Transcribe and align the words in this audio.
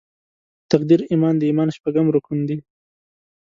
په 0.59 0.65
تقدیر 0.71 0.99
ایمان 1.11 1.35
د 1.37 1.43
ایمان 1.49 1.69
شپږم 1.75 2.07
رکن 2.15 2.37
دې. 2.47 2.57